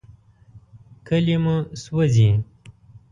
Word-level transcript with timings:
کلي 1.07 1.35
مو 1.43 1.55
سوځي. 1.83 2.29